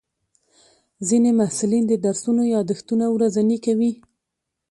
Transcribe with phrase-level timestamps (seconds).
[1.07, 3.91] ځینې محصلین د درسونو یادښتونه ورځني کوي.